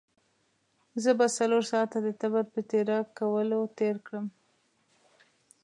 [1.03, 4.25] زه به څلور ساعته د تبر په تېره کولو تېر کړم.